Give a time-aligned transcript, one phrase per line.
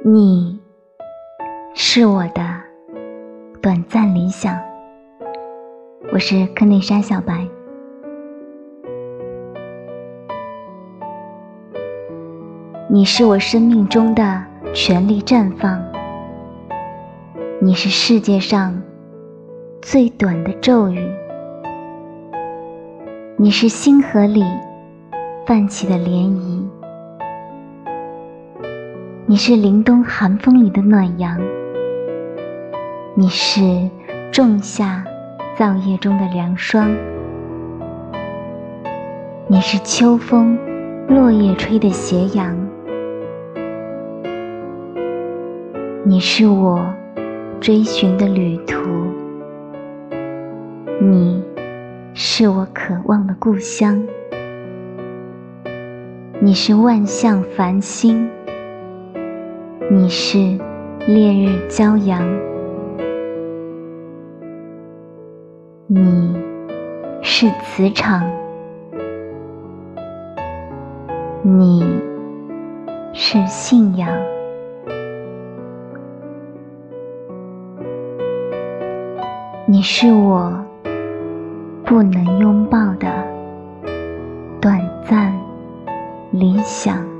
[0.00, 0.58] 你
[1.74, 2.42] 是我的
[3.60, 4.58] 短暂理想。
[6.12, 7.46] 我是科内莎小白。
[12.88, 14.42] 你是我生命中的
[14.74, 15.80] 全力绽放。
[17.60, 18.82] 你是世界上
[19.80, 21.08] 最短的咒语。
[23.36, 24.42] 你是星河里
[25.46, 26.81] 泛起的涟漪。
[29.32, 31.40] 你是凛冬寒风里的暖阳，
[33.14, 33.88] 你是
[34.30, 35.02] 仲夏
[35.56, 36.94] 燥夜中的凉霜，
[39.46, 40.58] 你是秋风
[41.08, 42.54] 落叶吹的斜阳，
[46.04, 46.84] 你是我
[47.58, 48.82] 追寻的旅途，
[51.00, 51.42] 你
[52.12, 54.06] 是我渴望的故乡，
[56.38, 58.28] 你是万象繁星。
[59.90, 60.38] 你是
[61.06, 62.22] 烈日骄阳，
[65.86, 66.34] 你
[67.20, 68.22] 是磁场，
[71.42, 71.84] 你
[73.12, 74.08] 是信仰，
[79.66, 80.52] 你是我
[81.84, 83.08] 不能拥抱的
[84.60, 85.32] 短暂
[86.30, 87.11] 理想。